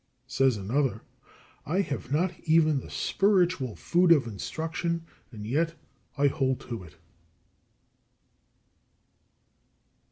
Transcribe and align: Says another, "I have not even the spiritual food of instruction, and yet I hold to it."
Says 0.25 0.57
another, 0.57 1.03
"I 1.63 1.81
have 1.81 2.11
not 2.11 2.33
even 2.45 2.79
the 2.79 2.89
spiritual 2.89 3.75
food 3.75 4.11
of 4.11 4.25
instruction, 4.25 5.05
and 5.31 5.45
yet 5.45 5.75
I 6.17 6.25
hold 6.25 6.59
to 6.61 6.81
it." 6.83 6.95